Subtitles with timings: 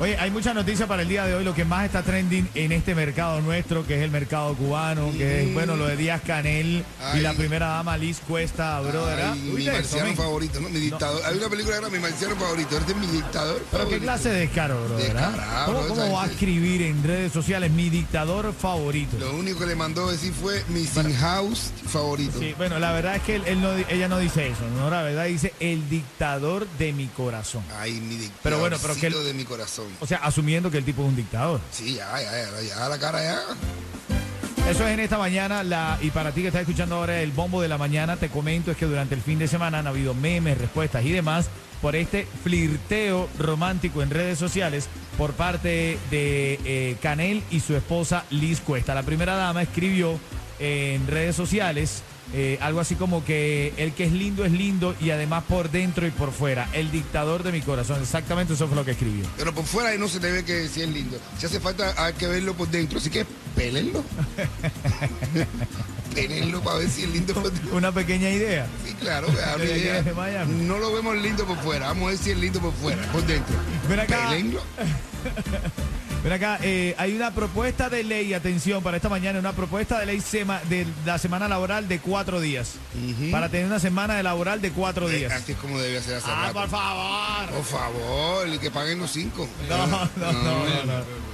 [0.00, 1.42] Oye, hay muchas noticias para el día de hoy.
[1.42, 5.42] Lo que más está trending en este mercado nuestro, que es el mercado cubano, que
[5.42, 6.84] es, bueno, lo de Díaz Canel
[7.16, 9.20] y la primera dama Liz Cuesta, brother.
[9.20, 9.32] ¿ah?
[9.32, 10.68] Ay, mi ¿Oíste eso, marciano favorito, ¿no?
[10.68, 11.20] Mi dictador.
[11.24, 12.78] Hay una película que era mi marciano favorito.
[12.78, 13.60] Este es mi dictador.
[13.72, 15.16] Pero qué clase de descaro, brother.
[15.18, 15.30] ¿ah?
[15.30, 19.16] Descarado, ¿Cómo, va a escribir en redes sociales mi dictador favorito?
[19.18, 22.38] Lo único que le mandó decir fue mi sin house favorito.
[22.38, 24.90] Sí, bueno, la verdad es que él- él no di- ella no dice eso, no,
[24.90, 27.64] la verdad dice el dictador de mi corazón.
[27.80, 28.40] Ay, mi dictador.
[28.44, 29.87] Pero bueno, pero que de mi corazón.
[30.00, 31.60] O sea, asumiendo que el tipo es un dictador.
[31.70, 33.40] Sí, ya, ya, ya, ya, la cara ya.
[34.68, 37.62] Eso es en esta mañana la, y para ti que estás escuchando ahora el bombo
[37.62, 40.58] de la mañana, te comento es que durante el fin de semana han habido memes,
[40.58, 41.48] respuestas y demás
[41.80, 48.24] por este flirteo romántico en redes sociales por parte de eh, Canel y su esposa
[48.30, 48.94] Liz Cuesta.
[48.94, 50.18] La primera dama escribió
[50.58, 52.02] en redes sociales
[52.34, 56.06] eh, algo así como que el que es lindo es lindo y además por dentro
[56.06, 58.00] y por fuera, el dictador de mi corazón.
[58.02, 59.24] Exactamente eso fue lo que escribió.
[59.36, 61.18] Pero por fuera ahí no se le ve que si es lindo.
[61.38, 62.98] Si hace falta, hay que verlo por dentro.
[62.98, 63.24] Así que
[63.56, 64.04] pélenlo.
[66.14, 67.76] pélenlo para ver si es lindo por dentro.
[67.76, 68.66] Una pequeña idea.
[68.84, 69.28] Sí, claro.
[70.48, 71.88] No lo vemos lindo por fuera.
[71.88, 73.56] Vamos a ver si es lindo por fuera, por dentro.
[73.88, 74.28] Ven acá.
[74.28, 74.60] Pélenlo.
[76.24, 80.06] Ven acá, eh, hay una propuesta de ley, atención, para esta mañana, una propuesta de
[80.06, 82.74] ley sema- de la semana laboral de cuatro días.
[83.30, 85.32] Para tener una semana de laboral de cuatro Eh, días.
[85.32, 86.54] Así es como debe ser hace Ah, rato.
[86.54, 87.48] por favor.
[87.54, 89.48] Por favor, y que paguen los cinco.
[89.68, 91.28] No, no, no, no, no.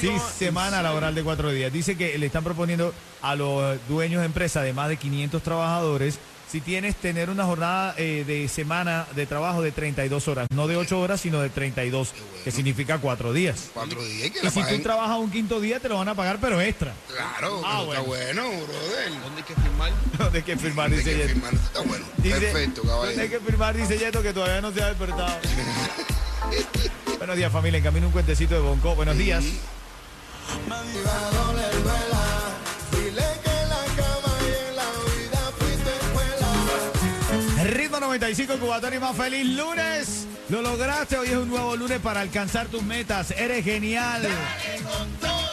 [0.00, 1.70] Sí, semana laboral de cuatro días.
[1.70, 6.18] Dice que le están proponiendo a los dueños de empresas de más de 500 trabajadores
[6.54, 10.76] si tienes tener una jornada eh, de semana de trabajo de 32 horas, no de
[10.76, 12.12] 8 horas, sino de 32,
[12.44, 13.70] que significa cuatro días.
[13.74, 14.82] Cuatro días y que Y si tú paguen.
[14.84, 16.94] trabajas un quinto día, te lo van a pagar, pero extra.
[17.08, 19.20] Claro, Ah, pero está bueno, brother.
[19.20, 19.92] ¿Dónde hay que firmar?
[20.18, 20.90] ¿Dónde hay que firmar?
[20.92, 21.28] Dice que Yeto.
[21.30, 22.04] firmar, está bueno.
[22.18, 23.38] Dice- Perfecto, ¿Dónde hay caballero.
[23.40, 23.76] que firmar?
[23.76, 25.36] Dice Yeto que todavía no se ha despertado.
[27.18, 27.78] Buenos días, familia.
[27.78, 28.94] En camino un cuentecito de Bonco.
[28.94, 29.42] Buenos días.
[29.42, 29.58] Ritmo
[38.14, 40.26] 95, Cubatón y más feliz lunes.
[40.48, 41.18] Lo lograste.
[41.18, 43.32] Hoy es un nuevo lunes para alcanzar tus metas.
[43.32, 44.22] Eres genial.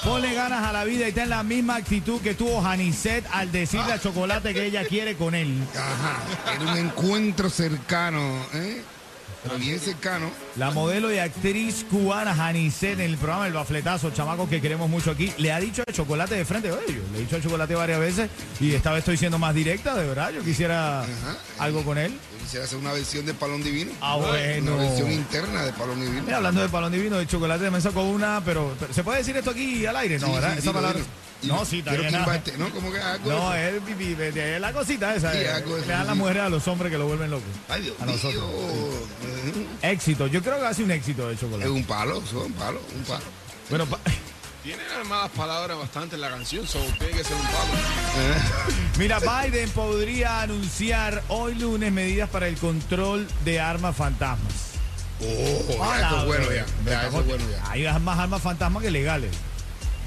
[0.03, 3.93] Ponle ganas a la vida y ten la misma actitud que tuvo Janicet al decirle
[3.93, 5.57] a Chocolate que ella quiere con él.
[5.73, 8.83] Ajá, era un encuentro cercano, ¿eh?
[9.43, 10.29] Pero bien cercano.
[10.55, 15.09] La modelo y actriz cubana Janicet en el programa El Bafletazo, chamacos que queremos mucho
[15.09, 17.73] aquí, le ha dicho a Chocolate de frente, oye, yo le he dicho a Chocolate
[17.73, 18.29] varias veces
[18.59, 21.03] y esta vez estoy siendo más directa, de verdad, yo quisiera
[21.57, 22.13] algo con él.
[22.41, 23.91] Quisiera hacer una versión de Palón Divino.
[24.01, 24.75] Ah, bueno.
[24.75, 26.23] Una versión interna de Palón Divino.
[26.23, 29.35] Mira, hablando de palón divino, de chocolate me sacó una, pero, pero ¿se puede decir
[29.37, 30.19] esto aquí al aire?
[30.19, 30.53] No, Sí, ¿verdad?
[30.53, 30.99] sí, Esa palabra.
[31.43, 31.65] No, Dilo.
[31.65, 32.69] sí, invarte, ¿no?
[32.69, 33.31] Como que algo.
[33.31, 33.73] No, es,
[34.35, 35.31] es la cosita esa.
[35.31, 37.47] Sí, eh, le dan las mujeres a los hombres que lo vuelven locos.
[37.67, 38.43] Ay, Dios a nosotros.
[39.81, 41.69] Éxito, yo creo que ha sido un éxito de Es chocolate.
[41.69, 43.23] un palo, son un palo, un palo.
[43.69, 43.99] Bueno, pa-
[44.63, 47.73] Tiene armadas palabras bastante en la canción, so tiene que ser un palo.
[48.99, 54.53] Mira, Biden podría anunciar hoy lunes medidas para el control de armas fantasmas.
[55.19, 56.65] Oh, ya, Hola, esto es bueno ya.
[56.85, 57.71] Ya, eso es bueno ya.
[57.71, 59.31] Hay más armas fantasmas que legales.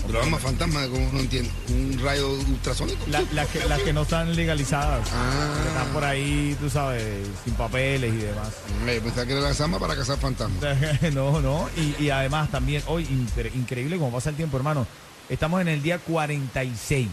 [0.06, 1.50] Pero arma fantasma, como no entiendo.
[1.68, 3.04] Un rayo ultrasónico.
[3.08, 5.08] La- las, que, las que no están legalizadas.
[5.12, 5.54] Ah.
[5.62, 8.48] Que están por ahí, tú sabes, sin papeles y demás.
[8.86, 10.62] Eh, pensaba que era armas para cazar fantasmas.
[11.14, 11.68] No, no.
[11.76, 14.86] Y, y además también, hoy, incre- increíble como pasa el tiempo, hermano.
[15.28, 17.08] Estamos en el día 46.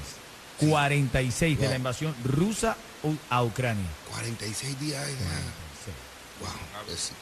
[0.60, 1.70] 46 de Wow.
[1.72, 2.76] la invasión rusa
[3.30, 3.88] a Ucrania.
[4.12, 5.08] 46 días.
[5.08, 5.14] eh,
[6.42, 7.14] Wow, a ver si.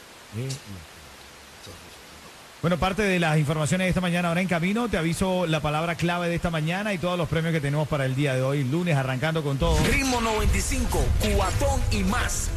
[2.61, 4.89] Bueno, parte de las informaciones de esta mañana ahora en camino.
[4.89, 8.05] Te aviso la palabra clave de esta mañana y todos los premios que tenemos para
[8.05, 9.81] el día de hoy, lunes, arrancando con todo.
[9.85, 12.49] Ritmo 95, Cubatón y más.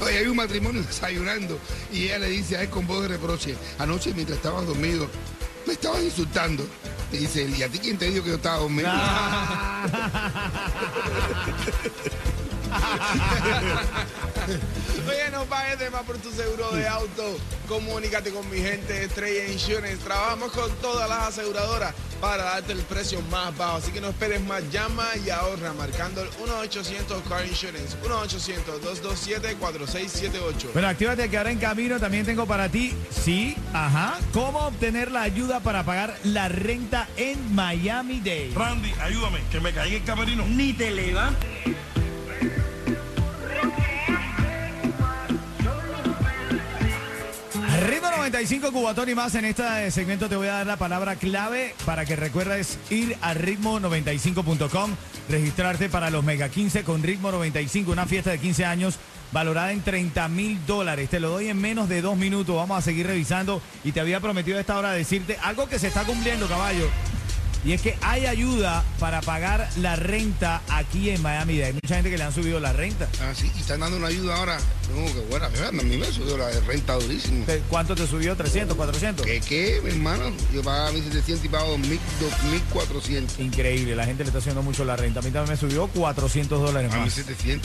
[0.00, 1.58] Oye, hay un matrimonio desayunando
[1.92, 5.08] y ella le dice a él con voz de reproche, anoche mientras estabas dormido,
[5.66, 6.64] me estabas insultando.
[7.10, 8.88] Le dice él, ¿y a ti quién te dijo que yo estaba dormido?
[15.08, 17.38] Oye, no pagues de más por tu seguro de auto.
[17.68, 20.04] Comunícate con mi gente de Estrella Insurance.
[20.04, 23.78] Trabajamos con todas las aseguradoras para darte el precio más bajo.
[23.78, 24.62] Así que no esperes más.
[24.70, 27.96] Llama y ahorra marcando el 1-800 Car Insurance.
[28.02, 30.72] 1-800-227-4678.
[30.72, 35.22] Bueno, actívate que ahora en camino también tengo para ti, sí, ajá, cómo obtener la
[35.22, 38.52] ayuda para pagar la renta en Miami Dade.
[38.54, 40.44] Randy, ayúdame, que me caí en el camerino.
[40.46, 41.48] Ni te levantes.
[48.22, 49.34] 95 Cubatón y más.
[49.34, 53.34] En este segmento te voy a dar la palabra clave para que recuerdes ir a
[53.34, 54.92] ritmo95.com,
[55.28, 58.94] registrarte para los Mega 15 con Ritmo 95, una fiesta de 15 años
[59.32, 61.10] valorada en 30 mil dólares.
[61.10, 62.54] Te lo doy en menos de dos minutos.
[62.54, 65.88] Vamos a seguir revisando y te había prometido a esta hora decirte algo que se
[65.88, 66.88] está cumpliendo, caballo.
[67.64, 71.60] Y es que hay ayuda para pagar la renta aquí en Miami.
[71.62, 73.08] Hay mucha gente que le han subido la renta.
[73.20, 74.58] Ah, sí, y están dando una ayuda ahora.
[74.94, 77.44] No, que buena, a mí me subió la renta durísimo.
[77.46, 78.36] ¿Te- ¿Cuánto te subió?
[78.36, 79.24] ¿300, 400?
[79.24, 80.32] ¿Qué, qué, mi hermano?
[80.52, 81.98] Yo pagaba 1.700 y pago 2.000
[82.74, 83.38] 2.400.
[83.38, 85.20] Increíble, la gente le está haciendo mucho la renta.
[85.20, 87.16] A mí también me subió 400 dólares A más.
[87.16, 87.60] 1.700.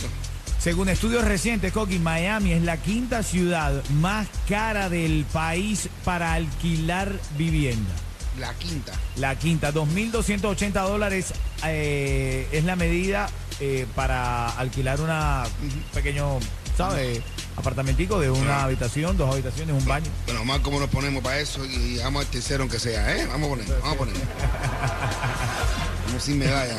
[0.60, 7.12] Según estudios recientes, Coqui, Miami es la quinta ciudad más cara del país para alquilar
[7.38, 7.92] vivienda.
[8.40, 8.94] La quinta.
[9.16, 11.34] La quinta, 2.280 dólares
[11.66, 13.30] eh, es la medida
[13.60, 16.40] eh, para alquilar una un pequeño,
[16.78, 17.22] ¿sabes?
[17.56, 20.12] Apartamentico de una habitación, dos habitaciones, un baño.
[20.28, 23.26] Bueno, más como nos ponemos para eso y vamos al tercero aunque sea, ¿eh?
[23.26, 24.16] Vamos a poner, vamos a poner.
[26.06, 26.78] Como sin medalla.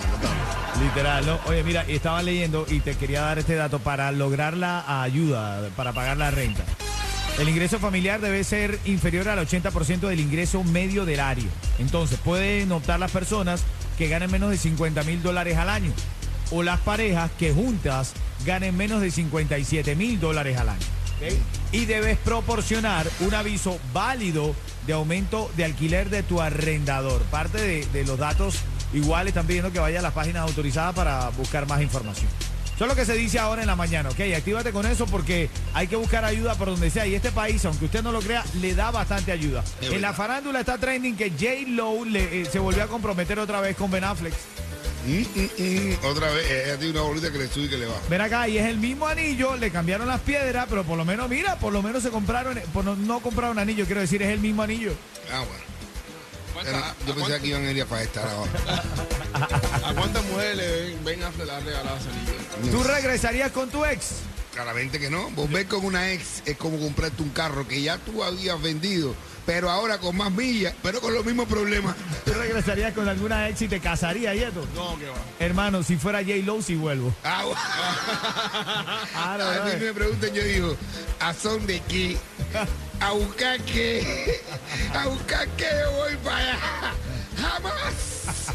[0.81, 1.39] Literal, ¿no?
[1.47, 5.93] Oye, mira, estaba leyendo y te quería dar este dato para lograr la ayuda, para
[5.93, 6.65] pagar la renta.
[7.39, 11.47] El ingreso familiar debe ser inferior al 80% del ingreso medio del área.
[11.79, 13.63] Entonces, pueden optar las personas
[13.97, 15.93] que ganen menos de 50 mil dólares al año
[16.51, 18.15] o las parejas que juntas
[18.45, 20.87] ganen menos de 57 mil dólares al año.
[21.71, 24.55] Y debes proporcionar un aviso válido
[24.87, 27.23] de aumento de alquiler de tu arrendador.
[27.25, 28.57] Parte de, de los datos
[28.93, 32.29] igual están pidiendo que vaya a las páginas autorizadas para buscar más información.
[32.79, 34.21] Eso es lo que se dice ahora en la mañana, ¿ok?
[34.37, 37.09] Actívate con eso porque hay que buscar ayuda por donde sea.
[37.09, 39.65] Y este país, aunque usted no lo crea, le da bastante ayuda.
[39.81, 41.69] En la farándula está trending que J.
[41.71, 44.33] Lowe le, eh, se volvió a comprometer otra vez con Ben Affleck.
[45.09, 46.05] Mm, mm, mm.
[46.05, 47.97] Otra vez, ella tiene una bolita que le sube y que le va.
[48.09, 51.29] Ven acá, y es el mismo anillo, le cambiaron las piedras, pero por lo menos,
[51.29, 54.39] mira, por lo menos se compraron, por no, no compraron anillo, quiero decir, es el
[54.39, 54.93] mismo anillo.
[55.33, 55.78] Ah, bueno.
[57.07, 58.51] Yo pensaba que iban a ir para estar ahora.
[59.85, 62.71] ¿A cuántas mujeres le ven, ven a le ha regalado ese anillo?
[62.79, 64.28] ¿Tú regresarías con tu ex?
[64.59, 65.31] Claramente que no.
[65.31, 69.15] Volver con una ex es como comprarte un carro que ya tú habías vendido,
[69.47, 71.95] pero ahora con más millas, pero con los mismos problemas.
[72.25, 74.67] ¿Tú regresarías con alguna ex y te casarías y esto?
[74.75, 75.17] No, que va.
[75.39, 76.39] Hermano, si fuera J.
[76.45, 77.15] Lowe, sí vuelvo.
[77.23, 77.61] Ah, bueno.
[79.61, 80.77] A mí me preguntan, yo digo,
[81.21, 82.17] ¿a son de qué?
[83.01, 84.43] ¿A buscar qué?
[84.93, 86.59] ¿A buscar qué voy para allá?
[87.41, 88.49] ¡Jamás!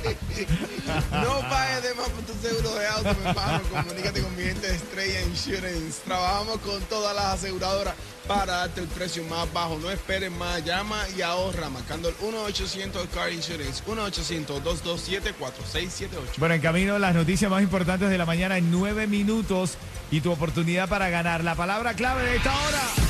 [1.12, 3.60] No pagues de más por tu seguro de auto, mi hermano.
[3.70, 6.00] Comunícate con mi gente de Estrella Insurance.
[6.04, 7.94] Trabajamos con todas las aseguradoras
[8.26, 9.78] para darte el precio más bajo.
[9.78, 10.64] No esperes más.
[10.64, 13.82] Llama y ahorra marcando el 1-800 Car Insurance.
[13.84, 16.38] 1-800-227-4678.
[16.38, 19.74] Bueno, en camino las noticias más importantes de la mañana en nueve minutos
[20.10, 21.44] y tu oportunidad para ganar.
[21.44, 23.09] La palabra clave de esta hora.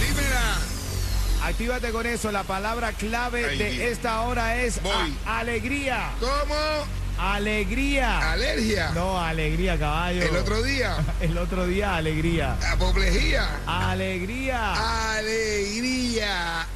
[1.50, 2.30] Actívate con eso.
[2.30, 3.84] La palabra clave Ay, de Dios.
[3.92, 5.14] esta hora es Voy.
[5.26, 6.10] alegría.
[6.20, 6.54] ¿Cómo?
[7.18, 8.32] Alegría.
[8.32, 8.90] Alergia.
[8.94, 10.22] No, alegría, caballo.
[10.22, 12.56] El otro día, El otro día, alegría.
[12.72, 13.48] apoplejía.
[13.66, 15.16] Alegría.
[15.16, 16.66] Alegría.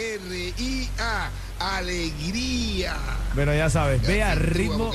[0.00, 1.30] A-L-E-G-R-I-A.
[1.60, 2.96] Alegría.
[3.34, 4.90] Bueno, ya sabes, ve a ritmo.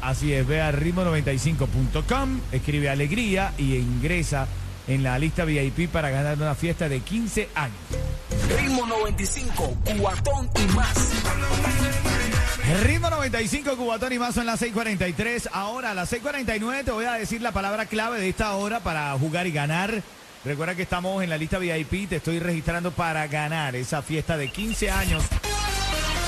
[0.00, 4.48] Así es, ve a ritmo95.com, escribe alegría y ingresa
[4.88, 7.76] en la lista VIP para ganar una fiesta de 15 años.
[8.56, 10.94] Ritmo 95, cuatón y más.
[12.84, 15.48] Ritmo 95, Cubatón y más son las 6:43.
[15.52, 19.12] Ahora a las 6:49 te voy a decir la palabra clave de esta hora para
[19.18, 20.02] jugar y ganar.
[20.44, 24.50] Recuerda que estamos en la lista VIP, te estoy registrando para ganar esa fiesta de
[24.50, 25.22] 15 años.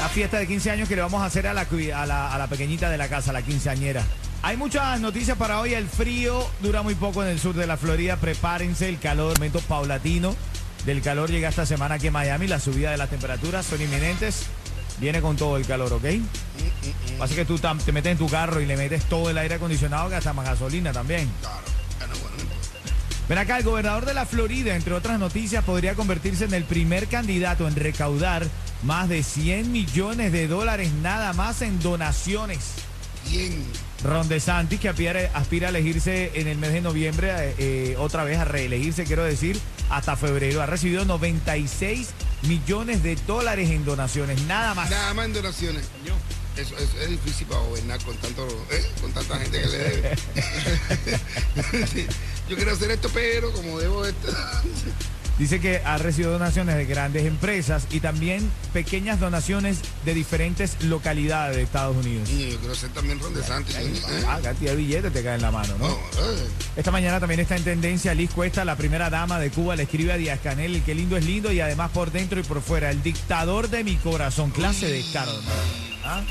[0.00, 1.62] La fiesta de 15 años que le vamos a hacer a la,
[1.94, 4.02] a la, a la pequeñita de la casa, la quinceañera.
[4.44, 5.72] Hay muchas noticias para hoy.
[5.72, 8.18] El frío dura muy poco en el sur de la Florida.
[8.18, 10.36] Prepárense, el calor, momento paulatino
[10.84, 12.46] del calor llega esta semana aquí en Miami.
[12.46, 14.42] La subida de las temperaturas son inminentes.
[15.00, 16.04] Viene con todo el calor, ¿ok?
[17.22, 20.10] Así que tú te metes en tu carro y le metes todo el aire acondicionado,
[20.10, 21.26] gasta más gasolina también.
[23.26, 27.06] Ven acá, el gobernador de la Florida, entre otras noticias, podría convertirse en el primer
[27.06, 28.46] candidato en recaudar
[28.82, 32.74] más de 100 millones de dólares nada más en donaciones.
[33.30, 33.64] Bien.
[34.04, 38.38] Ron DeSantis, que aspira, aspira a elegirse en el mes de noviembre, eh, otra vez
[38.38, 39.58] a reelegirse, quiero decir,
[39.88, 40.61] hasta febrero.
[40.61, 42.11] Ha recibido 96
[42.42, 44.90] millones de dólares en donaciones, nada más.
[44.90, 45.84] Nada más en donaciones.
[46.54, 48.84] Eso, eso es difícil para gobernar con tanto, ¿eh?
[49.00, 50.16] con tanta gente que le debe.
[52.49, 54.28] Yo quiero hacer esto, pero como debo esto.
[55.38, 61.57] Dice que ha recibido donaciones de grandes empresas y también pequeñas donaciones de diferentes localidades
[61.57, 62.31] de Estados Unidos.
[62.31, 63.75] Y yo quiero ser también Ron DeSantis.
[63.76, 64.25] ¿eh?
[64.29, 65.88] Ah, cantidad de billetes te cae en la mano, ¿no?
[65.88, 66.47] No, eh.
[66.76, 70.12] Esta mañana también está en tendencia Liz Cuesta, la primera dama de Cuba, le escribe
[70.12, 73.03] a Díaz Canel, qué lindo es lindo y además por dentro y por fuera, el
[73.03, 75.33] dictador de mi corazón, clase de caro.
[76.05, 76.23] ¿Ah?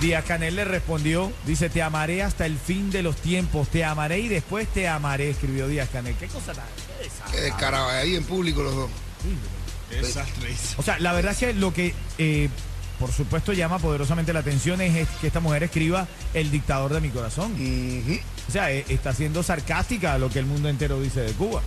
[0.00, 4.20] Díaz Canel le respondió, dice, te amaré hasta el fin de los tiempos, te amaré
[4.20, 6.14] y después te amaré, escribió Díaz Canel.
[6.16, 6.64] ¿Qué cosa tan...
[7.30, 8.90] qué descarado, ahí en público los dos.
[9.90, 10.54] Desastre.
[10.78, 12.48] O sea, la verdad es que lo que, eh,
[12.98, 17.00] por supuesto, llama poderosamente la atención es, es que esta mujer escriba el dictador de
[17.00, 17.52] mi corazón.
[17.52, 18.18] Ujú.
[18.48, 21.62] O sea, eh, está siendo sarcástica a lo que el mundo entero dice de Cuba.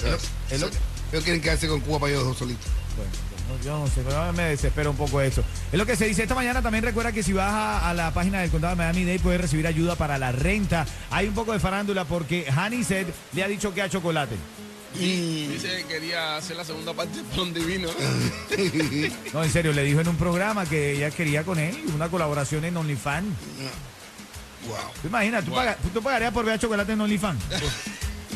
[0.00, 0.16] Se lo-
[0.50, 0.78] es lo se-
[1.12, 2.66] Ellos quieren quedarse con Cuba para ellos dos solitos.
[2.96, 3.10] Bueno,
[3.48, 5.42] no, yo no sé, pero me desespera un poco eso.
[5.72, 6.60] Es lo que se dice esta mañana.
[6.62, 9.66] También recuerda que si vas a, a la página del condado de Miami-Dade puedes recibir
[9.66, 10.86] ayuda para la renta.
[11.10, 12.46] Hay un poco de farándula porque
[12.86, 14.36] Said le ha dicho que a chocolate.
[14.98, 17.88] Dice que quería hacer la segunda parte de Plan Divino.
[19.32, 22.64] No, en serio, le dijo en un programa que ella quería con él una colaboración
[22.64, 23.26] en OnlyFans.
[24.66, 24.76] Wow.
[25.02, 25.44] ¿Tú imaginas?
[25.44, 27.40] ¿Tú, paga- tú pagarías por ver a chocolate en OnlyFans?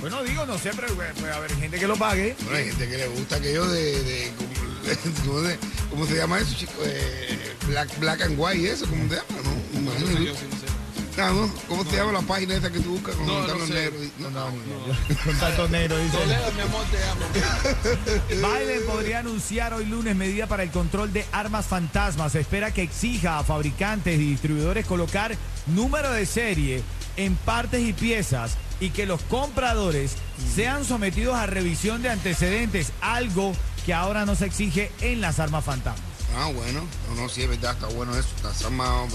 [0.01, 2.35] Bueno, digo, no sé, pero pues, puede haber gente que lo pague.
[2.43, 4.52] Bueno, hay gente que le gusta aquello de, de, ¿cómo,
[5.27, 5.59] cómo se,
[5.91, 6.73] cómo se llama eso, chico?
[6.85, 9.27] Eh, black, black and white, eso, ¿cómo se llama?
[9.43, 10.25] No, No sé, imagínate.
[10.25, 10.73] yo sí no sé.
[11.21, 11.53] Ah, ¿no?
[11.69, 13.73] ¿Cómo se llama la página esa que tú buscas con No, los no sé.
[13.75, 14.01] negros?
[14.19, 15.17] No, no, no.
[15.25, 16.17] Con tanto negro, dice.
[16.17, 18.49] Toledo, mi amor, te amo.
[18.59, 22.33] Biden podría anunciar hoy lunes medida para el control de armas fantasmas.
[22.33, 25.37] Se espera que exija a fabricantes y distribuidores colocar
[25.67, 26.83] número de serie
[27.19, 30.13] en partes y piezas y que los compradores
[30.55, 33.53] sean sometidos a revisión de antecedentes, algo
[33.85, 36.05] que ahora no se exige en las armas fantasmas.
[36.37, 36.87] Ah, bueno.
[37.09, 38.29] No, no, sí, es verdad, está bueno eso.
[38.37, 38.69] Está, está,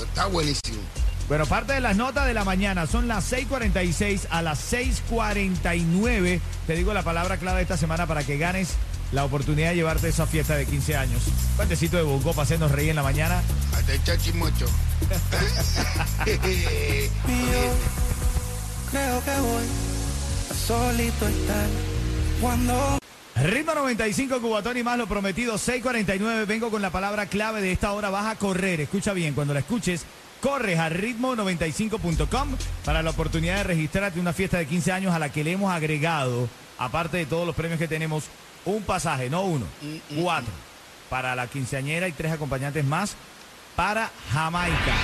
[0.04, 0.80] está buenísimo.
[1.28, 6.40] Bueno, parte de las notas de la mañana son las 6:46 a las 6:49.
[6.68, 8.70] Te digo la palabra clave esta semana para que ganes
[9.12, 11.22] la oportunidad de llevarte esa fiesta de 15 años.
[11.56, 13.42] Cuantecito de bongo para hacernos reír en la mañana.
[13.74, 14.68] Hasta el chachimocho.
[18.92, 19.66] Creo que voy
[20.50, 21.68] a solito estar
[22.40, 22.98] cuando
[23.44, 26.46] Ritmo 95, Cubatón y más, lo prometido, 649.
[26.46, 28.10] Vengo con la palabra clave de esta hora.
[28.10, 28.82] Vas a correr.
[28.82, 30.06] Escucha bien, cuando la escuches,
[30.42, 32.50] corres a ritmo95.com
[32.84, 35.72] para la oportunidad de registrarte una fiesta de 15 años a la que le hemos
[35.72, 38.26] agregado, aparte de todos los premios que tenemos,
[38.66, 39.66] un pasaje, no uno,
[40.20, 40.52] cuatro.
[41.10, 43.16] Para la quinceañera y tres acompañantes más
[43.76, 44.96] para Jamaica.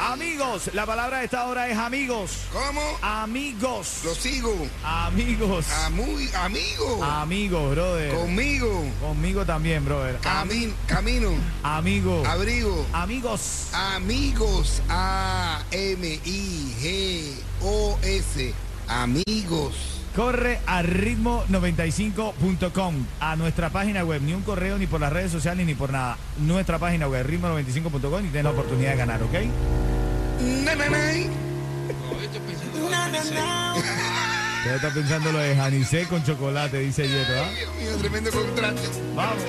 [0.00, 2.42] Amigos, la palabra de esta hora es amigos.
[2.52, 2.80] ¿Cómo?
[3.02, 4.02] Amigos.
[4.04, 4.54] Lo sigo.
[4.84, 5.66] Amigos.
[5.70, 7.02] A muy amigo.
[7.02, 8.14] Amigos, brother.
[8.14, 8.84] Conmigo.
[9.00, 10.18] Conmigo también, brother.
[10.20, 11.32] Camin, camino.
[11.64, 12.24] Amigo.
[12.26, 12.86] Abrigo.
[12.92, 13.70] Amigos.
[13.72, 14.80] Amigos.
[14.88, 15.74] A-M-I-G-O-S.
[18.86, 19.98] Amigos.
[20.14, 25.66] Corre a ritmo95.com, a nuestra página web, ni un correo, ni por las redes sociales,
[25.66, 26.16] ni por nada.
[26.38, 29.34] Nuestra página web, ritmo95.com, y tienes la oportunidad de ganar, ¿ok?
[34.58, 37.48] Usted está pensando lo de Janicé con chocolate, dice Yeto, ¿ah?
[37.56, 38.88] Dios mío, tremendo contraste.
[39.14, 39.42] Vamos.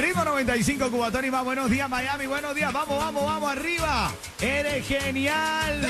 [0.00, 1.44] Ritmo 95, Cubatón y más.
[1.44, 2.26] Buenos días, Miami.
[2.26, 2.72] Buenos días.
[2.72, 4.12] Vamos, vamos, vamos arriba.
[4.40, 5.80] Eres genial.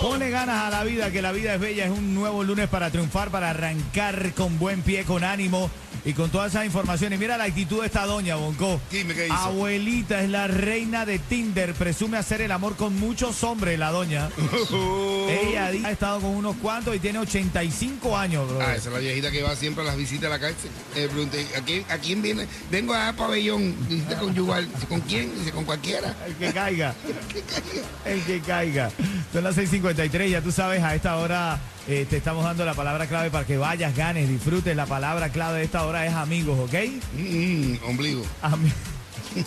[0.00, 1.86] Ponle ganas a la vida, que la vida es bella.
[1.86, 5.70] Es un nuevo lunes para triunfar, para arrancar con buen pie, con ánimo
[6.04, 7.18] y con todas esas informaciones.
[7.18, 8.80] Mira la actitud de esta doña, Bonco.
[8.90, 9.34] Dime qué hizo.
[9.34, 11.72] Abuelita es la reina de Tinder.
[11.74, 14.28] Presume hacer el amor con muchos hombres, la doña.
[15.28, 18.60] Ella ha estado con unos cuantos y tiene 85 años, bro.
[18.60, 20.70] Ah, esa es la viejita que va siempre a las visitas a la cárcel.
[20.94, 22.46] Eh, pregunté, ¿a quién, ¿a quién viene?
[22.70, 24.68] Vengo a pabellón, visita conyugal.
[24.88, 25.34] ¿con quién?
[25.38, 26.14] Dice, con cualquiera.
[26.26, 26.94] El que caiga.
[28.04, 28.90] El que caiga.
[29.32, 33.06] Son las 6:53, ya tú sabes, a esta hora eh, te estamos dando la palabra
[33.06, 34.74] clave para que vayas, ganes, disfrutes.
[34.76, 36.74] La palabra clave de esta hora es amigos, ¿ok?
[37.18, 38.24] Mm, ombligo.
[38.42, 38.72] Ami-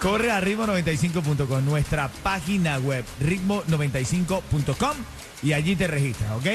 [0.00, 4.96] Corre a ritmo95.com, nuestra página web, ritmo95.com,
[5.42, 6.46] y allí te registras, ¿ok?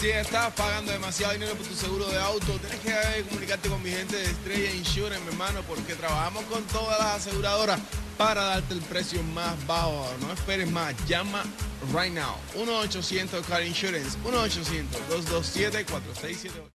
[0.00, 3.82] Si estás pagando demasiado dinero por tu seguro de auto, tienes que eh, comunicarte con
[3.82, 7.80] mi gente de Estrella Insurance, mi hermano, porque trabajamos con todas las aseguradoras
[8.16, 10.08] para darte el precio más bajo.
[10.20, 11.42] No esperes más, llama
[11.92, 12.36] right now.
[12.54, 16.70] 1-800 Car Insurance, 1-800-227-4678.